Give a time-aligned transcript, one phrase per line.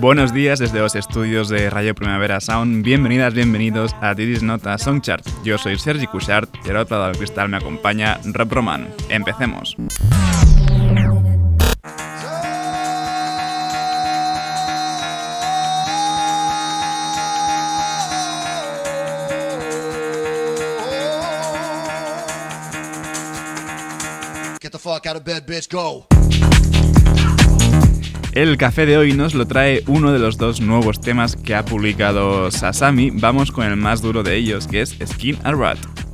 [0.00, 2.84] Buenos días desde los estudios de Radio Primavera Sound.
[2.84, 5.26] Bienvenidas, bienvenidos a Didis Nota Songchart.
[5.42, 8.94] Yo soy Sergi Cushart y al otro lado del cristal me acompaña Rob Roman.
[9.08, 9.76] Empecemos.
[24.60, 26.06] Get the fuck out of bed, bitch, go.
[28.38, 31.64] El café de hoy nos lo trae uno de los dos nuevos temas que ha
[31.64, 33.10] publicado Sasami.
[33.10, 36.07] Vamos con el más duro de ellos, que es Skin a Rat.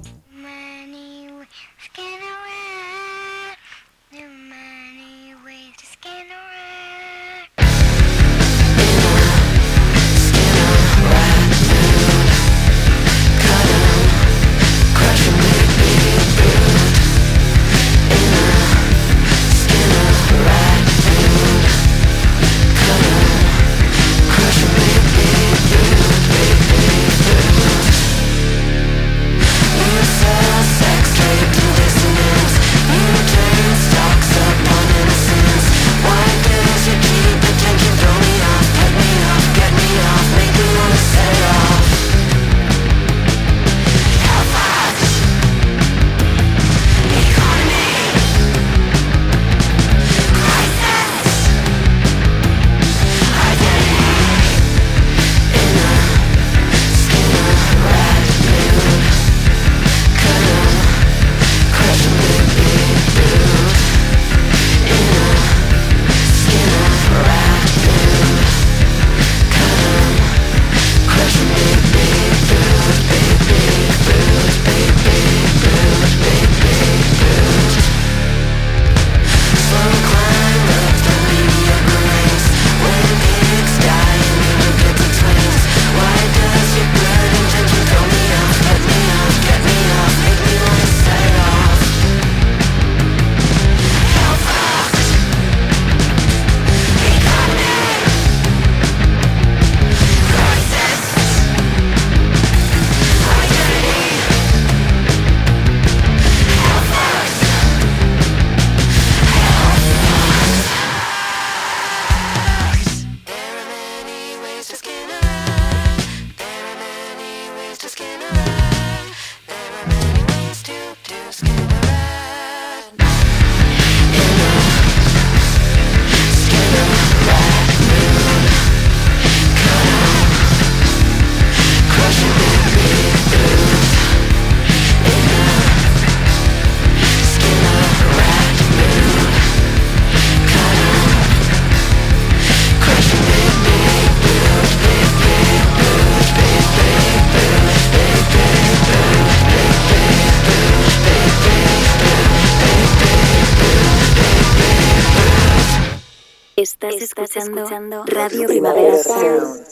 [156.65, 159.65] Escuchando, Radio Primavera Sound.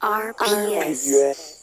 [0.00, 1.53] RPS.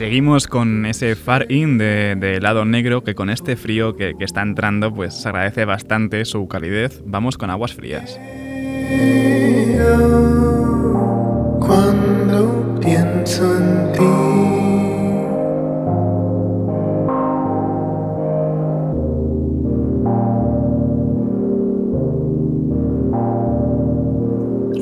[0.00, 4.40] Seguimos con ese far in de, lado negro que con este frío que, que, está
[4.40, 7.02] entrando pues agradece bastante su calidez.
[7.04, 8.18] Vamos con aguas frías.
[11.60, 14.00] Cuando pienso en ti.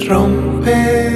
[0.09, 1.08] rompe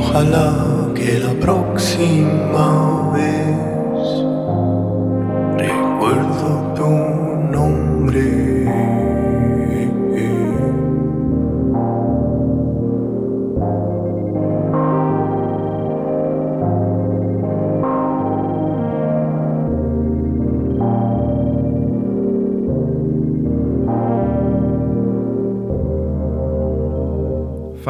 [0.00, 4.29] ojalá que la próxima vez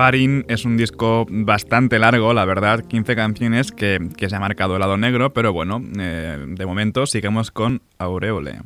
[0.00, 4.80] Farin es un disco bastante largo, la verdad, 15 canciones que, se ha marcado el
[4.80, 8.60] lado negro, pero bueno, eh, de momento sigamos con Aureole.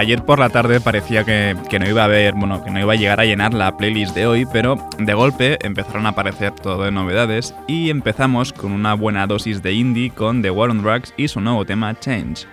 [0.00, 2.96] Ayer por la tarde parecía que, no iba a haber, bueno, que no iba a
[2.96, 6.90] llegar a llenar la playlist de hoy, pero de golpe empezaron a aparecer todo de
[6.90, 11.28] novedades y empezamos con una buena dosis de indie con The War on Drugs y
[11.28, 12.46] su nuevo tema Change.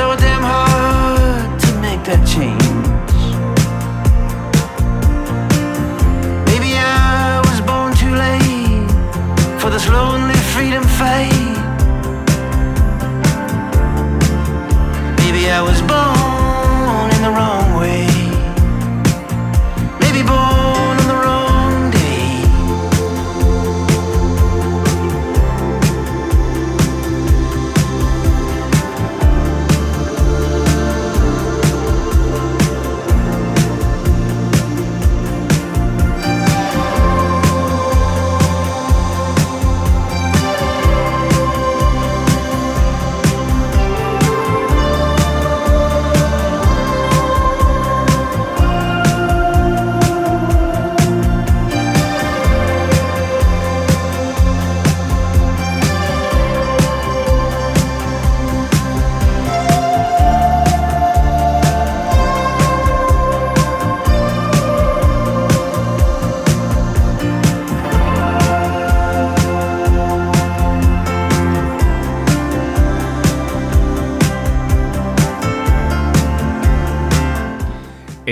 [0.00, 2.72] so damn hard to make that change.
[6.48, 8.90] Maybe I was born too late
[9.60, 11.54] for this lonely freedom fight.
[15.18, 16.19] Maybe I was born.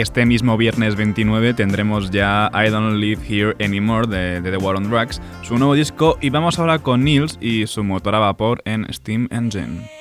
[0.01, 4.89] Este mismo viernes 29 tendremos ya I Don't Live Here Anymore de, The War on
[4.89, 8.87] Drugs, su nuevo disco, y vamos ahora con Nils y su motor a vapor en
[8.93, 9.98] Steam Engine.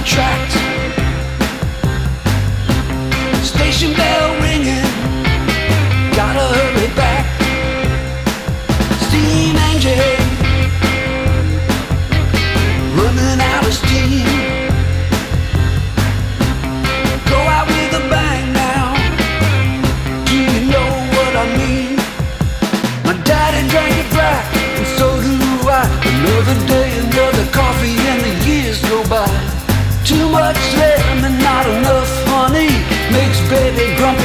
[0.00, 0.52] subtract.
[3.44, 4.19] Station bell.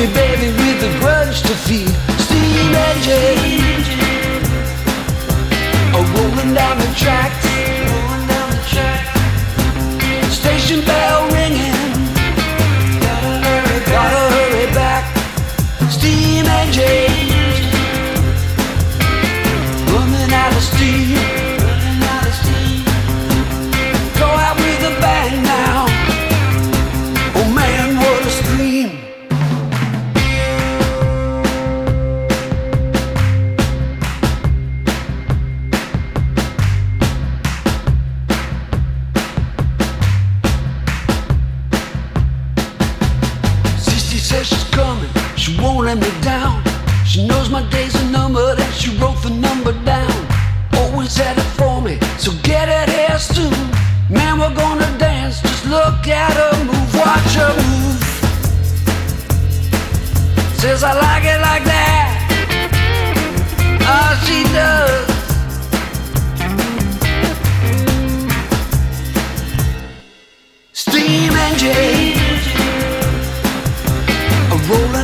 [0.07, 1.89] me, baby, with a grudge to feed.
[2.19, 3.83] Steam engine,
[5.93, 7.44] a rolling down the track.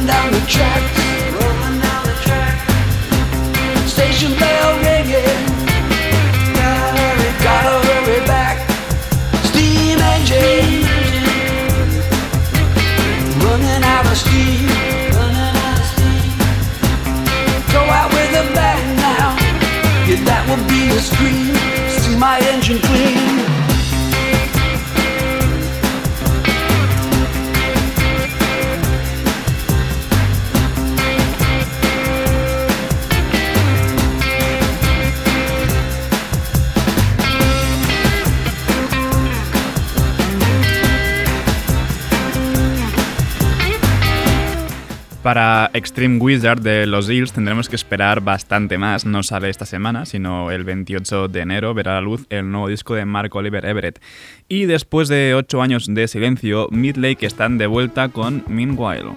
[0.02, 0.82] rolling down the track.
[3.88, 5.46] Station bell ringing.
[6.56, 8.70] Gotta hurry, gotta hurry back.
[9.46, 10.84] Steam engine.
[13.44, 14.68] Running out of steam.
[17.72, 19.36] Go out with a bang now.
[20.08, 21.56] Yeah, that be a scream.
[22.02, 23.31] See my engine clean.
[45.32, 49.06] Para Extreme Wizard de los Eels tendremos que esperar bastante más.
[49.06, 52.96] No sale esta semana, sino el 28 de enero verá la luz el nuevo disco
[52.96, 54.02] de Mark Oliver Everett.
[54.50, 59.12] Y después de 8 años de silencio, Midlake están de vuelta con Meanwhile.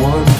[0.00, 0.39] Meanwhile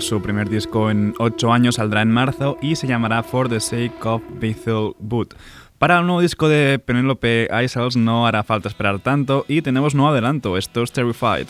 [0.00, 3.94] Su primer disco en 8 años saldrá en marzo y se llamará For the Sake
[4.04, 5.34] of Bethel Boot.
[5.78, 10.12] Para el nuevo disco de Penelope Isles no hará falta esperar tanto y tenemos nuevo
[10.12, 11.48] adelanto, esto es Terrified.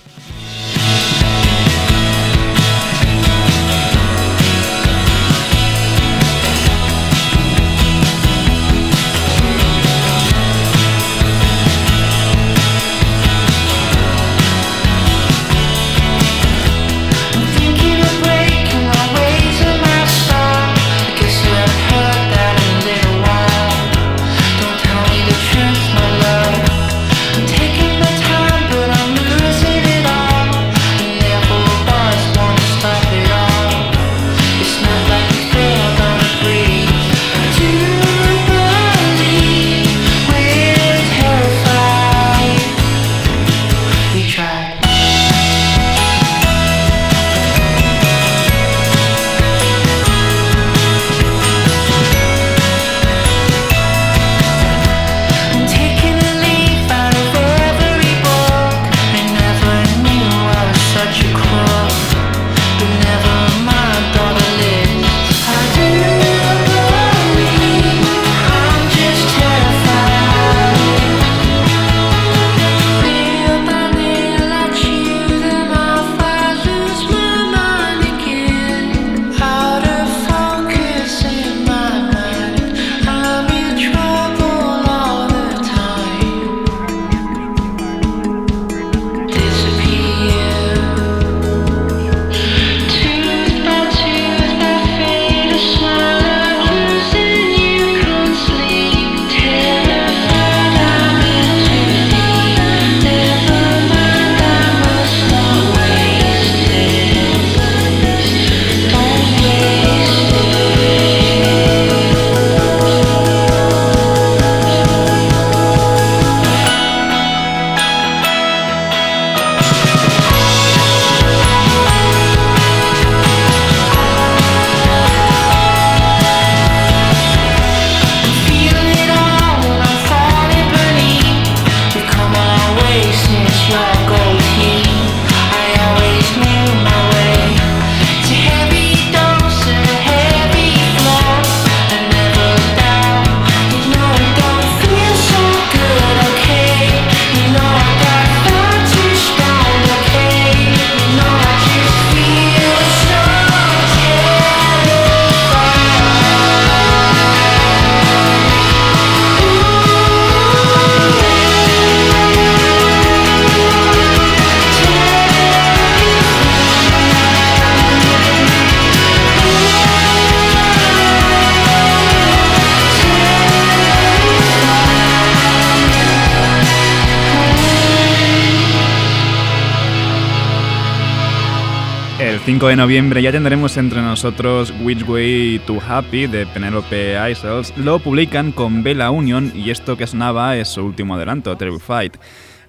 [182.49, 187.77] 5 de noviembre ya tendremos entre nosotros Which Way to Happy de Penelope Isles.
[187.77, 192.13] Lo publican con Bella Union y esto que sonaba es su último adelanto, Terrified.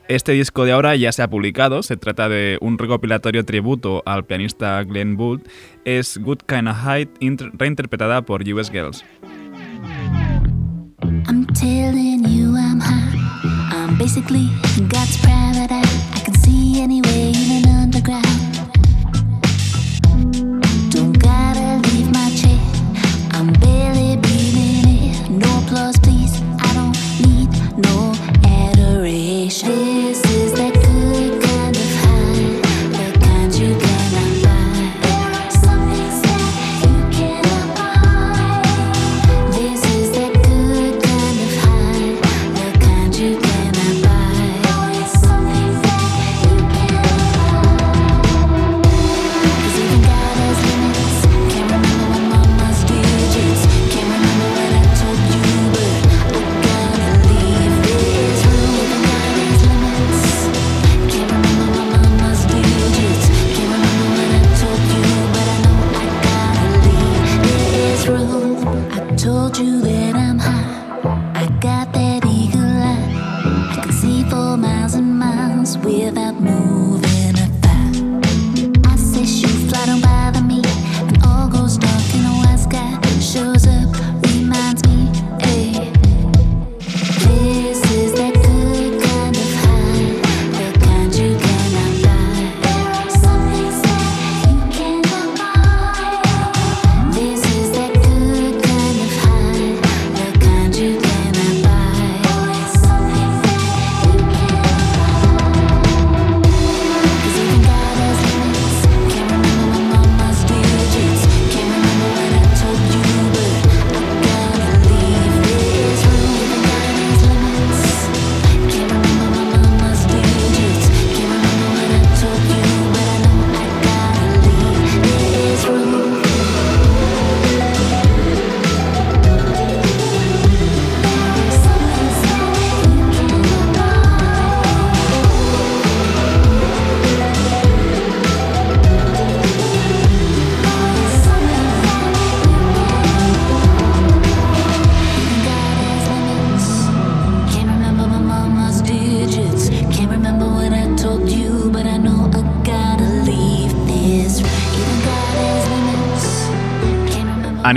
[0.09, 4.25] Este disco de ahora ya se ha publicado, se trata de un recopilatorio tributo al
[4.25, 5.43] pianista Glenn Wood,
[5.85, 7.09] es Good Kind of Height,
[7.53, 9.05] reinterpretada por US Girls.
[11.25, 13.17] I'm telling you I'm high.
[13.71, 14.49] I'm basically
[25.69, 26.08] close.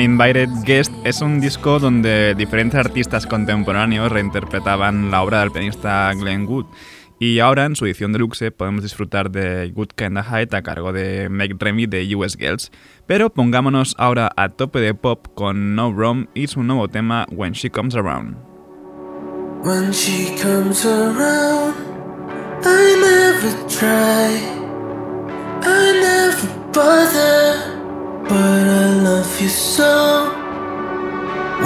[0.02, 6.48] Uninvited Guest es un disco donde diferentes artistas contemporáneos reinterpretaban la obra del pianista Glenn
[6.48, 6.66] Wood.
[7.20, 11.28] Y ahora, en su edición deluxe, podemos disfrutar de Good Kinda Height a cargo de
[11.28, 12.72] Meg Remy de US Girls.
[13.06, 17.52] Pero pongámonos ahora a tope de pop con No Rom y su nuevo tema When
[17.52, 18.34] She Comes Around.
[19.62, 21.76] When she comes around,
[22.64, 24.34] I never try,
[25.62, 27.81] I never bother.
[28.28, 30.30] But I love you so.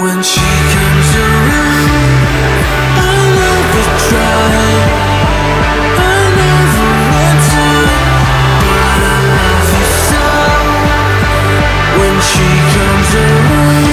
[0.01, 1.89] When she comes around,
[2.97, 4.67] I never try.
[5.99, 7.47] I never want
[8.63, 10.25] but I love you so.
[11.99, 13.86] When she comes around,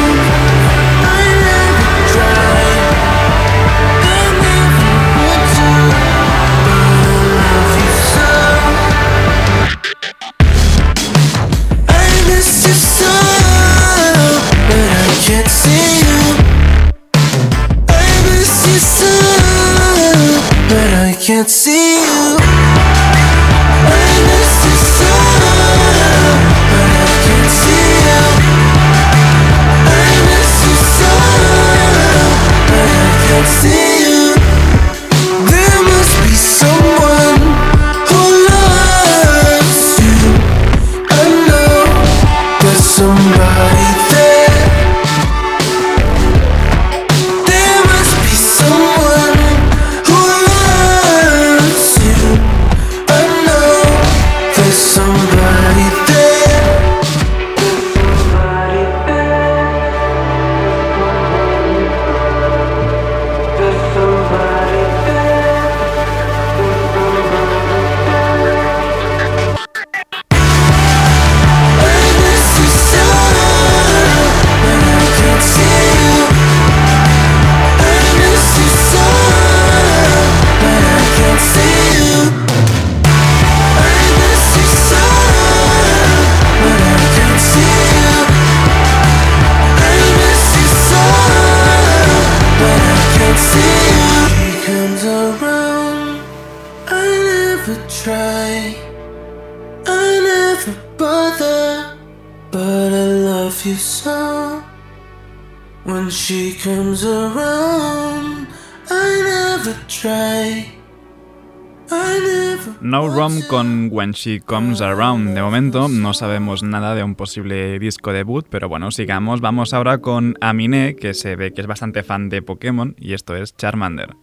[113.94, 115.35] When She Comes Around.
[115.35, 119.40] De momento no sabemos nada de un posible disco debut, pero bueno, sigamos.
[119.40, 123.37] Vamos ahora con Aminé, que se ve que es bastante fan de Pokémon, y esto
[123.37, 124.16] es Charmander.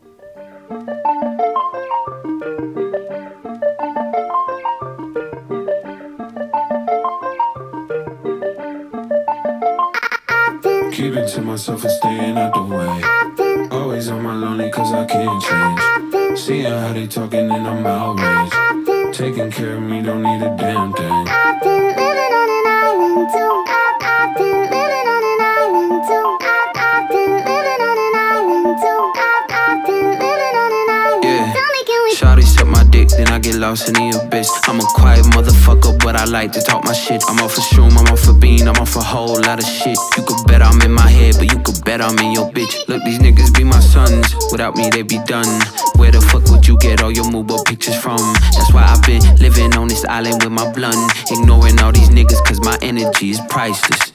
[19.22, 21.31] Taking care of me, don't need a damn thing.
[33.52, 34.50] Get lost in the abyss.
[34.68, 37.24] I'm a quiet motherfucker, but I like to talk my shit.
[37.28, 39.98] I'm off a shroom, I'm off a bean, I'm off a whole lot of shit.
[40.18, 42.88] You could bet I'm in my head, but you could bet I'm in your bitch.
[42.88, 44.36] Look, these niggas be my sons.
[44.52, 45.50] Without me, they be done.
[45.96, 48.20] Where the fuck would you get all your mobile pictures from?
[48.56, 51.00] That's why I've been living on this island with my blunt.
[51.32, 54.11] Ignoring all these niggas, cause my energy is priceless.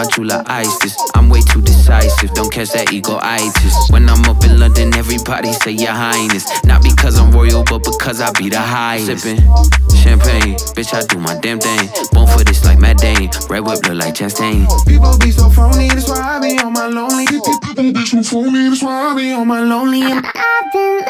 [0.00, 0.96] My jeweler ice this.
[1.14, 2.32] I'm way too decisive.
[2.32, 3.90] Don't catch that ego-itis.
[3.90, 6.48] When I'm up in London, everybody say your highness.
[6.64, 9.24] Not because I'm royal, but because I be the highest.
[9.24, 9.44] Sipping
[10.00, 11.88] champagne, bitch, I do my damn thing.
[12.12, 13.28] Born for this like Matt Dane.
[13.50, 14.64] Red whip look like Chastain.
[14.86, 17.26] People be so phony, that's why I be on my lonely.
[17.26, 20.02] People be so phony, that's why I be on my lonely.
[20.02, 21.09] I've been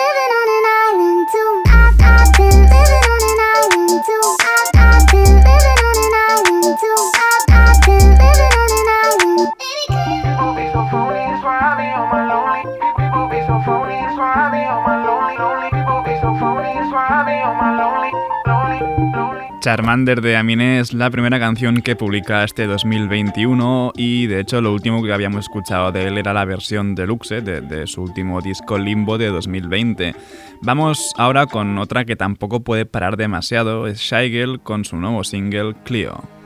[19.61, 24.73] Charmander de Aminé es la primera canción que publica este 2021 y de hecho lo
[24.73, 28.79] último que habíamos escuchado de él era la versión deluxe de, de su último disco
[28.79, 30.15] Limbo de 2020.
[30.63, 35.75] Vamos ahora con otra que tampoco puede parar demasiado, es Shigel con su nuevo single
[35.85, 36.40] Clio.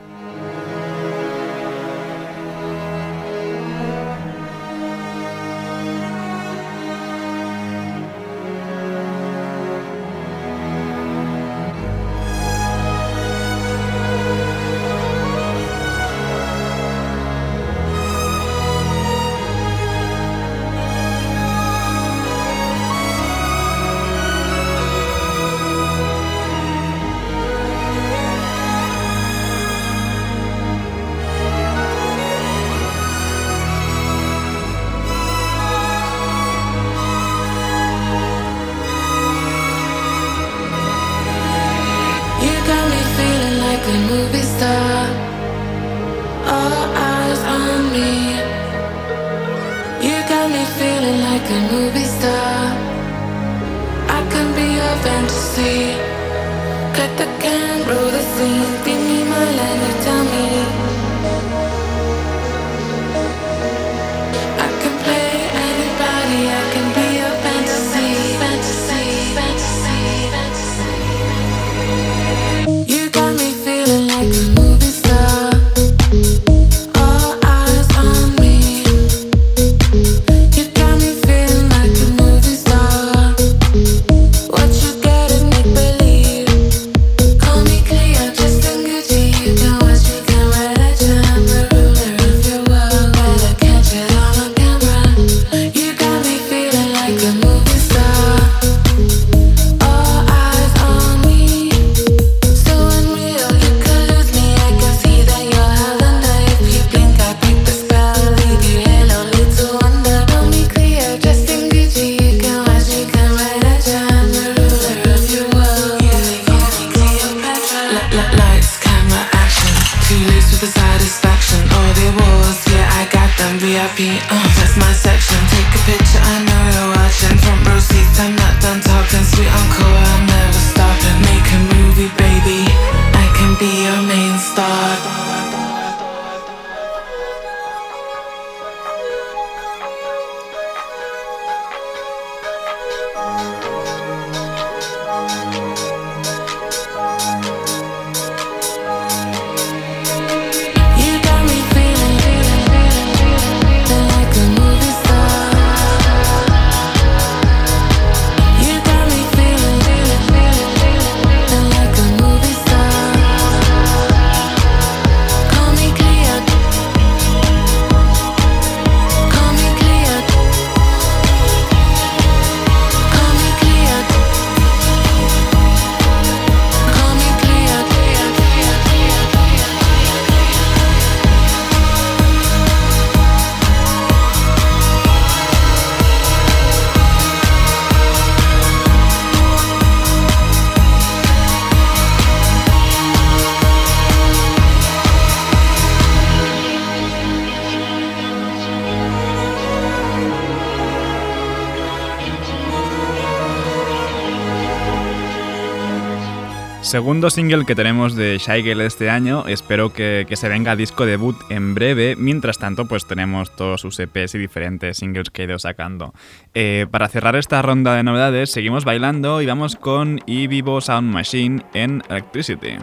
[206.94, 209.48] segundo single que tenemos de Shigel este año.
[209.48, 212.14] Espero que, que, se venga a disco debut en breve.
[212.14, 216.14] Mientras tanto, pues tenemos todos sus EPs y diferentes singles que he ido sacando.
[216.54, 221.64] Eh, para cerrar esta ronda de novedades, seguimos bailando y vamos con E-Vivo Sound Machine
[221.74, 222.76] en Electricity.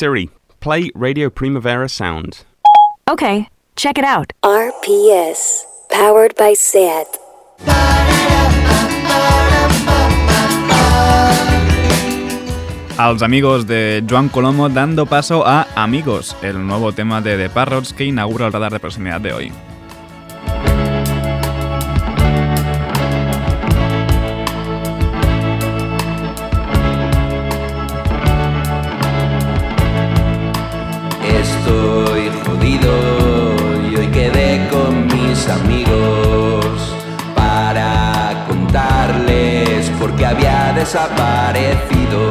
[0.00, 0.30] Siri,
[0.60, 2.46] play Radio Primavera sound.
[3.06, 4.32] Okay, check it out.
[4.42, 7.18] RPS, powered by SAT.
[12.96, 17.50] A los amigos de Joan Colomo dando paso a Amigos, el nuevo tema de The
[17.50, 19.52] Parrots que inaugura el radar de proximidad de hoy.
[35.50, 36.94] amigos
[37.34, 42.30] para contarles porque había desaparecido,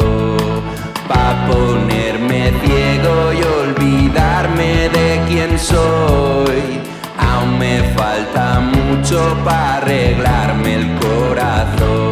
[1.08, 6.80] para ponerme ciego y olvidarme de quién soy.
[7.18, 12.09] Aún me falta mucho para arreglarme el corazón.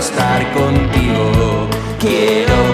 [0.00, 1.68] estar contigo.
[1.98, 2.69] Quiero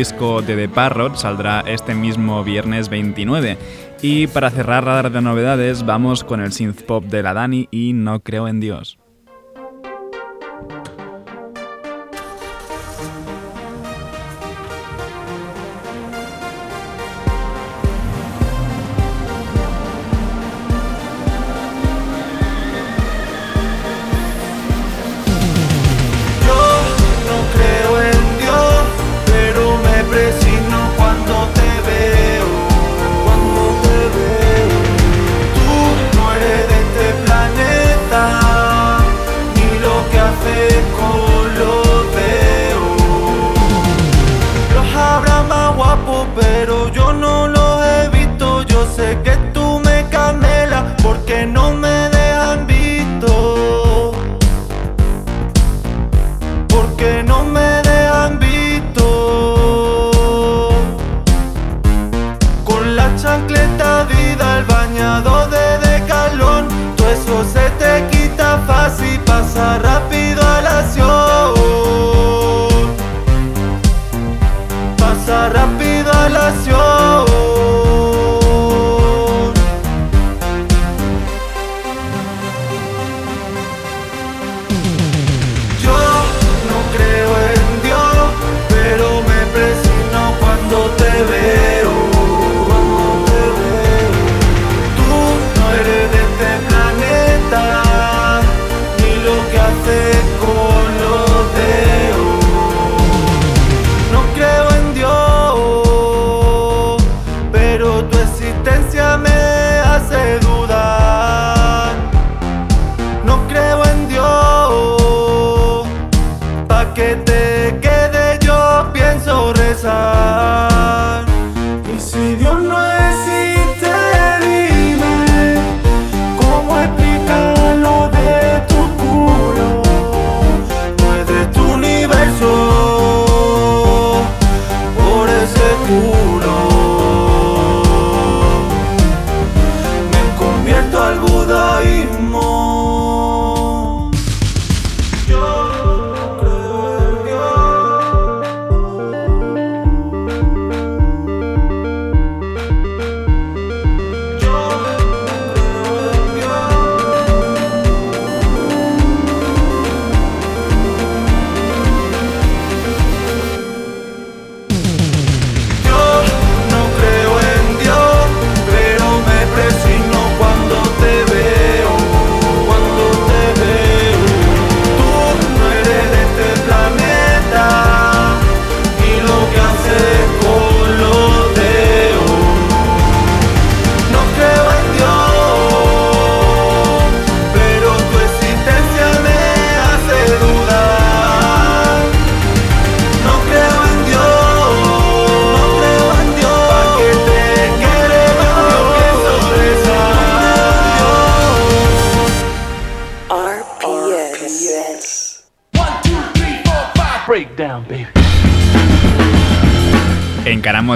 [0.00, 3.58] disco de The Parrot saldrá este mismo viernes 29.
[4.00, 7.92] Y para cerrar radar de novedades, vamos con el synth pop de la Dani y
[7.92, 8.98] No Creo en Dios.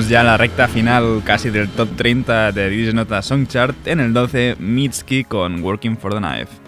[0.09, 3.75] Ya en la recta final casi del top 30 de This Nota Song Chart.
[3.87, 6.65] En el 12, Mitski con Working for the Knife.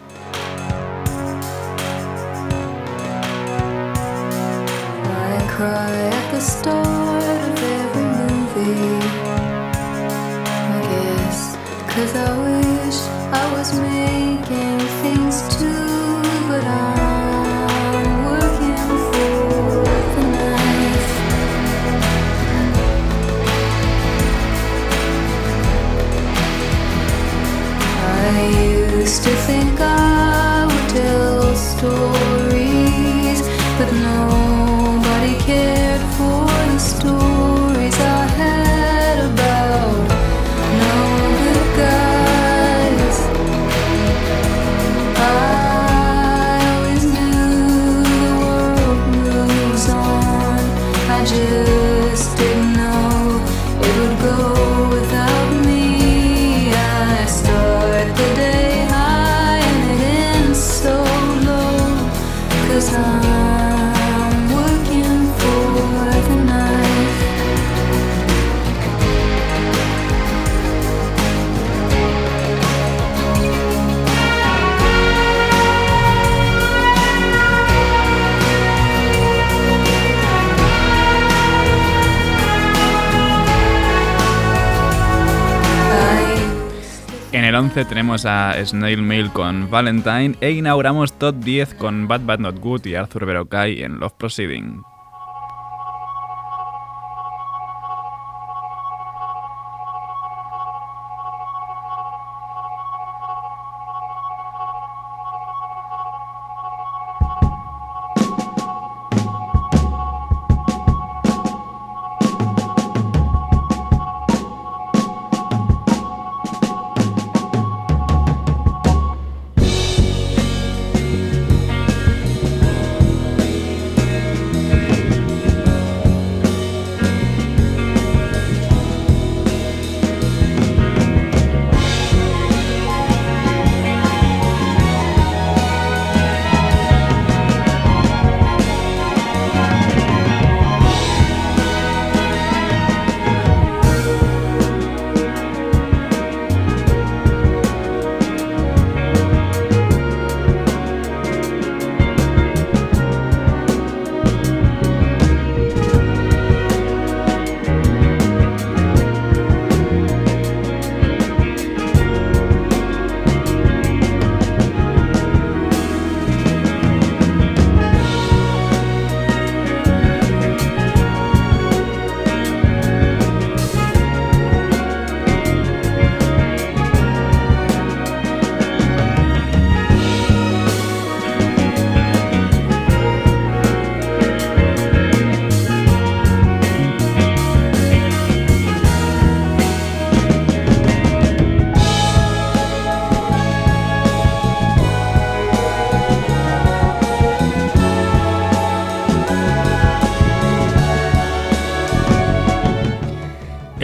[87.76, 92.58] 11 tenemos a Snail Mail con Valentine e inauguramos Top 10 con Bad Bad Not
[92.58, 94.95] Good y Arthur Verocai en Love Proceeding.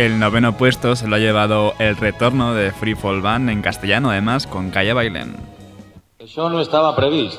[0.02, 4.10] El noveno puesto se lo ha llevado el retorno de Free Fall Band en castellano,
[4.10, 5.36] además, con Calla Bailen.
[6.18, 7.38] Això no estava previst.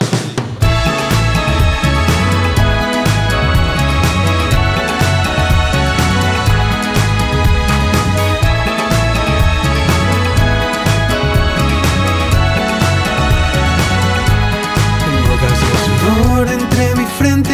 [15.28, 17.53] Gotas de sudor entre mi frente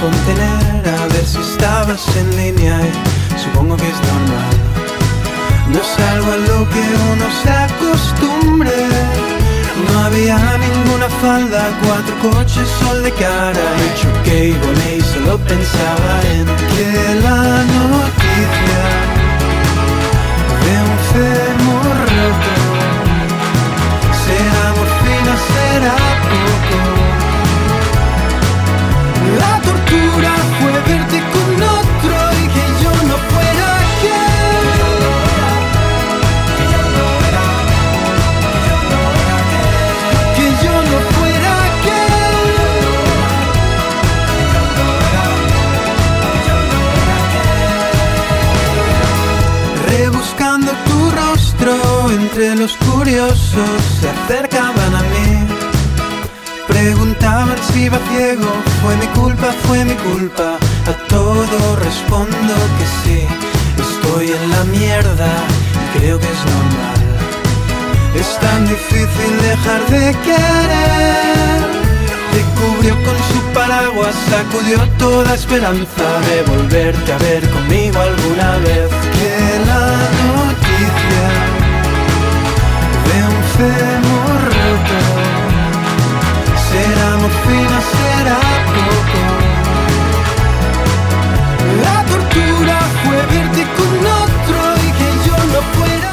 [0.00, 2.80] contener a ver si estabas en línea.
[3.34, 4.56] Y supongo que es normal.
[5.72, 8.72] No es algo a lo que uno se acostumbre.
[9.84, 15.36] No había ninguna falda, cuatro coches, sol de cara Y choqué y volé y solo
[15.36, 18.82] pensaba en que la noticia
[20.64, 22.54] De un fémur roto
[24.24, 25.96] Será morfina, será
[26.30, 27.15] poco
[74.66, 78.88] sacudió toda esperanza de volverte a ver conmigo alguna vez.
[79.12, 79.86] Que la
[80.26, 81.26] noticia
[83.06, 85.00] de un fémur roto
[86.70, 88.38] será morfina, será
[88.74, 89.22] poco.
[91.82, 96.10] La tortura fue verte con otro y que yo no fuera.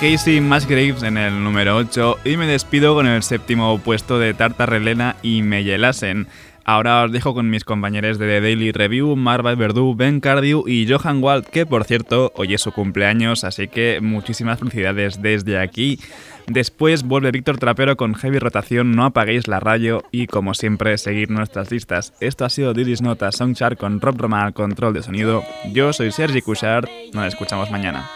[0.00, 5.16] Casey Musgraves en el número 8 y me despido con el séptimo puesto de Tartarrelena
[5.22, 6.26] y Meyelasen.
[6.64, 10.86] Ahora os dejo con mis compañeros de The Daily Review, Marva Verdú, Ben Cardew y
[10.88, 15.98] Johan Wald, que por cierto hoy es su cumpleaños, así que muchísimas felicidades desde aquí.
[16.46, 21.30] Después vuelve Víctor Trapero con Heavy Rotación, no apaguéis la radio y como siempre seguir
[21.30, 22.12] nuestras listas.
[22.20, 25.44] Esto ha sido Didis Nota Soundchart con Rob Roman al control de sonido.
[25.72, 28.08] Yo soy Sergi Cushart, nos escuchamos mañana.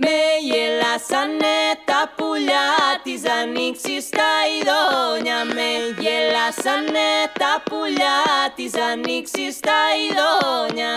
[0.00, 5.44] Με γελάσανε τα πουλιά της ανοίξης τα ειδόνια.
[5.44, 5.70] Με
[6.00, 10.96] γελάσανε τα πουλιά της ανοίξης τα ειδόνια.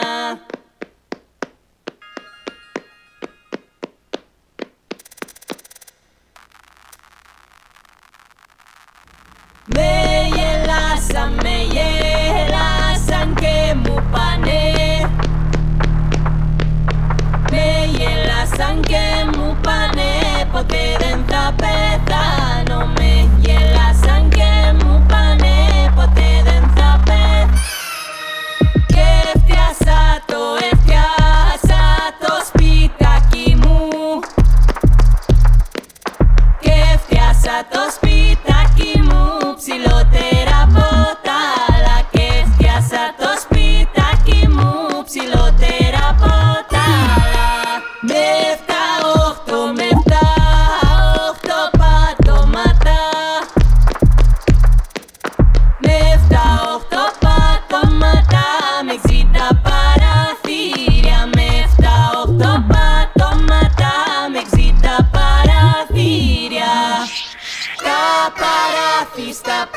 [9.65, 9.91] Με
[10.35, 12.00] γελάσα, με γελάσα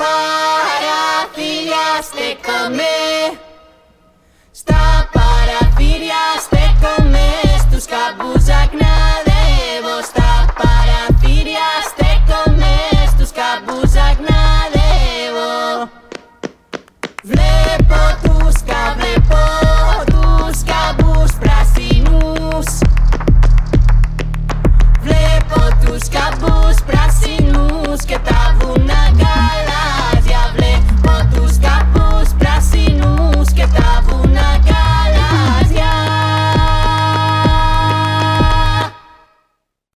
[0.01, 2.93] παραθυριάστηκαμε